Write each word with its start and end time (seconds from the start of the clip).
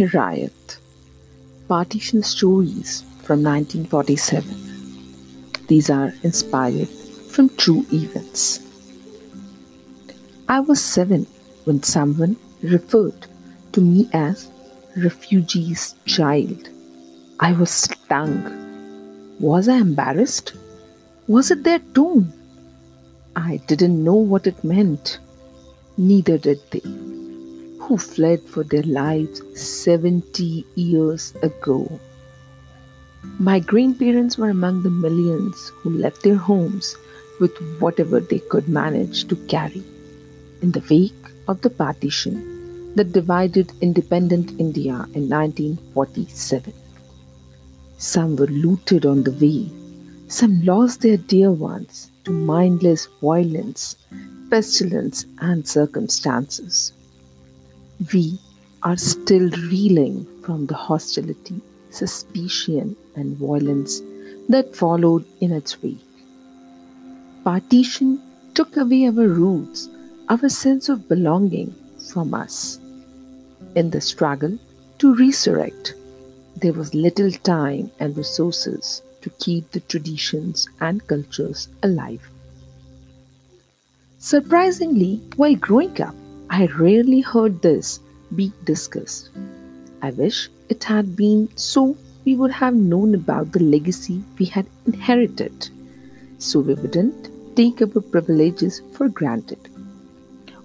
Hiraeth 0.00 0.78
Partition 1.68 2.22
Stories 2.22 3.02
from 3.22 3.42
1947. 3.42 5.66
These 5.66 5.90
are 5.90 6.14
inspired 6.22 6.88
from 6.88 7.54
true 7.58 7.84
events. 7.92 8.60
I 10.48 10.60
was 10.60 10.82
seven 10.82 11.26
when 11.64 11.82
someone 11.82 12.36
referred 12.62 13.26
to 13.72 13.82
me 13.82 14.08
as 14.14 14.50
refugee's 14.96 15.94
child. 16.06 16.70
I 17.38 17.52
was 17.52 17.70
stung. 17.70 19.36
Was 19.38 19.68
I 19.68 19.76
embarrassed? 19.76 20.54
Was 21.28 21.50
it 21.50 21.62
their 21.62 21.78
tone? 21.78 22.32
I 23.36 23.58
didn't 23.66 24.02
know 24.02 24.14
what 24.14 24.46
it 24.46 24.64
meant. 24.64 25.18
Neither 25.98 26.38
did 26.38 26.60
they 26.70 26.80
who 27.90 27.98
fled 27.98 28.40
for 28.40 28.62
their 28.62 28.84
lives 28.84 29.40
70 29.60 30.64
years 30.76 31.34
ago. 31.42 31.98
My 33.40 33.58
grandparents 33.58 34.38
were 34.38 34.50
among 34.50 34.84
the 34.84 34.90
millions 34.90 35.72
who 35.78 35.90
left 35.90 36.22
their 36.22 36.36
homes 36.36 36.94
with 37.40 37.50
whatever 37.80 38.20
they 38.20 38.38
could 38.38 38.68
manage 38.68 39.26
to 39.26 39.34
carry. 39.54 39.82
In 40.62 40.70
the 40.70 40.84
wake 40.88 41.32
of 41.48 41.62
the 41.62 41.70
partition 41.70 42.94
that 42.94 43.10
divided 43.10 43.72
independent 43.80 44.52
India 44.60 44.94
in 45.18 45.28
1947, 45.28 46.72
some 47.98 48.36
were 48.36 48.46
looted 48.46 49.04
on 49.04 49.24
the 49.24 49.32
way, 49.32 49.68
some 50.28 50.64
lost 50.64 51.00
their 51.00 51.16
dear 51.16 51.50
ones 51.50 52.08
to 52.22 52.30
mindless 52.30 53.08
violence, 53.20 53.96
pestilence, 54.48 55.26
and 55.40 55.66
circumstances. 55.66 56.92
We 58.00 58.40
are 58.82 58.96
still 58.96 59.50
reeling 59.50 60.26
from 60.42 60.64
the 60.64 60.74
hostility, 60.74 61.60
suspicion, 61.90 62.96
and 63.14 63.36
violence 63.36 64.00
that 64.48 64.74
followed 64.74 65.26
in 65.42 65.52
its 65.52 65.82
wake. 65.82 65.98
Partition 67.44 68.18
took 68.54 68.78
away 68.78 69.04
our 69.04 69.28
roots, 69.28 69.90
our 70.30 70.48
sense 70.48 70.88
of 70.88 71.08
belonging 71.08 71.74
from 72.10 72.32
us. 72.32 72.78
In 73.74 73.90
the 73.90 74.00
struggle 74.00 74.58
to 74.98 75.14
resurrect, 75.14 75.92
there 76.56 76.72
was 76.72 76.94
little 76.94 77.30
time 77.30 77.90
and 78.00 78.16
resources 78.16 79.02
to 79.20 79.28
keep 79.40 79.70
the 79.72 79.80
traditions 79.80 80.66
and 80.80 81.06
cultures 81.06 81.68
alive. 81.82 82.26
Surprisingly, 84.18 85.20
while 85.36 85.54
growing 85.56 86.00
up, 86.00 86.14
I 86.52 86.66
rarely 86.66 87.20
heard 87.20 87.62
this 87.62 88.00
be 88.34 88.52
discussed. 88.64 89.30
I 90.02 90.10
wish 90.10 90.50
it 90.68 90.82
had 90.82 91.14
been 91.14 91.48
so 91.56 91.96
we 92.24 92.34
would 92.34 92.50
have 92.50 92.74
known 92.74 93.14
about 93.14 93.52
the 93.52 93.62
legacy 93.62 94.24
we 94.36 94.46
had 94.46 94.66
inherited, 94.84 95.68
so 96.38 96.58
we 96.58 96.74
wouldn't 96.74 97.30
take 97.54 97.80
our 97.80 98.00
privileges 98.00 98.82
for 98.94 99.08
granted. 99.08 99.60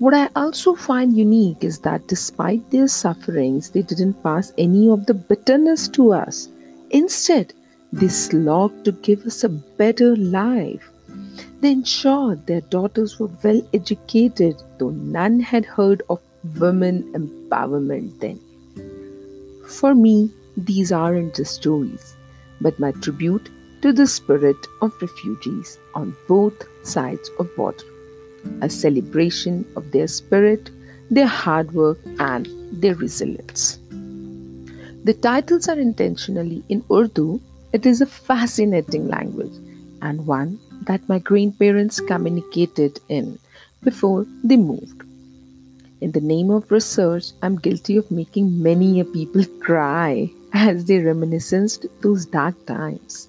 What 0.00 0.14
I 0.14 0.28
also 0.34 0.74
find 0.74 1.16
unique 1.16 1.62
is 1.62 1.78
that 1.80 2.08
despite 2.08 2.68
their 2.72 2.88
sufferings, 2.88 3.70
they 3.70 3.82
didn't 3.82 4.20
pass 4.24 4.52
any 4.58 4.88
of 4.88 5.06
the 5.06 5.14
bitterness 5.14 5.86
to 5.90 6.12
us. 6.12 6.48
Instead, 6.90 7.54
they 7.92 8.08
slogged 8.08 8.84
to 8.84 8.92
give 8.92 9.24
us 9.26 9.44
a 9.44 9.48
better 9.48 10.16
life. 10.16 10.90
They 11.60 11.72
ensured 11.72 12.46
their 12.46 12.60
daughters 12.60 13.18
were 13.18 13.30
well 13.42 13.60
educated, 13.74 14.62
though 14.78 14.90
none 14.90 15.40
had 15.40 15.64
heard 15.64 16.02
of 16.08 16.20
women 16.56 17.02
empowerment 17.14 18.20
then. 18.20 18.38
For 19.66 19.94
me, 19.94 20.30
these 20.56 20.92
aren't 20.92 21.34
just 21.34 21.56
stories, 21.56 22.14
but 22.60 22.78
my 22.78 22.92
tribute 22.92 23.48
to 23.82 23.92
the 23.92 24.06
spirit 24.06 24.56
of 24.82 25.02
refugees 25.02 25.78
on 25.94 26.14
both 26.28 26.64
sides 26.84 27.30
of 27.40 27.54
border. 27.56 27.84
A 28.60 28.70
celebration 28.70 29.64
of 29.76 29.90
their 29.90 30.06
spirit, 30.06 30.70
their 31.10 31.26
hard 31.26 31.72
work, 31.72 31.98
and 32.20 32.48
their 32.70 32.94
resilience. 32.94 33.78
The 35.04 35.14
titles 35.14 35.68
are 35.68 35.78
intentionally 35.78 36.62
in 36.68 36.84
Urdu. 36.90 37.40
It 37.72 37.84
is 37.84 38.00
a 38.00 38.06
fascinating 38.06 39.08
language 39.08 39.54
and 40.02 40.26
one 40.26 40.60
that 40.88 41.08
my 41.08 41.18
grandparents 41.20 42.00
communicated 42.00 42.98
in 43.08 43.38
before 43.84 44.26
they 44.42 44.56
moved. 44.56 45.02
In 46.00 46.12
the 46.12 46.20
name 46.20 46.50
of 46.50 46.70
research, 46.72 47.26
I'm 47.42 47.56
guilty 47.56 47.96
of 47.96 48.10
making 48.10 48.62
many 48.62 48.98
a 49.00 49.04
people 49.04 49.44
cry 49.60 50.30
as 50.52 50.86
they 50.86 50.98
reminisced 50.98 51.86
those 52.00 52.26
dark 52.26 52.66
times. 52.66 53.28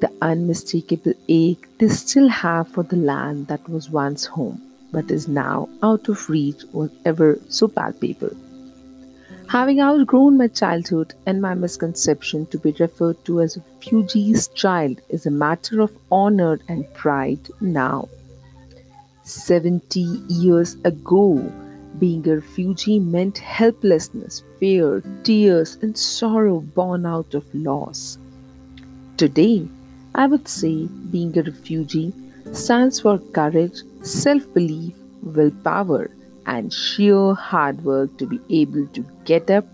The 0.00 0.10
unmistakable 0.22 1.14
ache 1.28 1.66
they 1.78 1.88
still 1.88 2.28
have 2.28 2.68
for 2.68 2.82
the 2.82 2.96
land 2.96 3.48
that 3.48 3.68
was 3.68 3.90
once 3.90 4.24
home 4.24 4.62
but 4.92 5.10
is 5.10 5.28
now 5.28 5.68
out 5.82 6.08
of 6.08 6.30
reach 6.30 6.62
was 6.72 6.90
ever 7.04 7.38
so 7.48 7.68
palpable. 7.68 8.34
Having 9.48 9.80
outgrown 9.80 10.36
my 10.36 10.48
childhood 10.48 11.14
and 11.24 11.40
my 11.40 11.54
misconception 11.54 12.46
to 12.46 12.58
be 12.58 12.72
referred 12.80 13.24
to 13.26 13.40
as 13.40 13.56
a 13.56 13.60
refugee's 13.74 14.48
child 14.48 15.00
is 15.08 15.24
a 15.24 15.30
matter 15.30 15.80
of 15.80 15.96
honor 16.10 16.58
and 16.68 16.92
pride 16.94 17.48
now. 17.60 18.08
70 19.22 20.00
years 20.28 20.74
ago, 20.84 21.52
being 22.00 22.28
a 22.28 22.36
refugee 22.36 22.98
meant 22.98 23.38
helplessness, 23.38 24.42
fear, 24.58 25.02
tears, 25.22 25.76
and 25.80 25.96
sorrow 25.96 26.58
born 26.60 27.06
out 27.06 27.32
of 27.32 27.44
loss. 27.54 28.18
Today, 29.16 29.68
I 30.16 30.26
would 30.26 30.48
say 30.48 30.86
being 31.10 31.38
a 31.38 31.42
refugee 31.42 32.12
stands 32.52 32.98
for 32.98 33.18
courage, 33.18 33.82
self 34.02 34.52
belief, 34.52 34.94
willpower, 35.22 36.10
and 36.46 36.72
sheer 36.72 37.34
hard 37.34 37.84
work 37.84 38.16
to 38.18 38.26
be 38.26 38.40
able 38.50 38.86
to 38.88 39.04
get 39.24 39.50
up, 39.50 39.64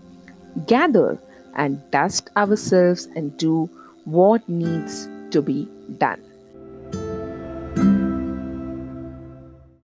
gather, 0.67 1.19
and 1.55 1.79
dust 1.91 2.29
ourselves 2.35 3.05
and 3.15 3.37
do 3.37 3.69
what 4.05 4.47
needs 4.49 5.07
to 5.31 5.41
be 5.41 5.67
done. 5.97 6.21